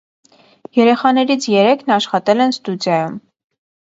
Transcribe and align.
Երեխաներից 0.77 1.45
երեքն 1.51 1.95
աշխատել 1.97 2.43
են 2.47 2.55
ստուդիայում։ 2.57 3.23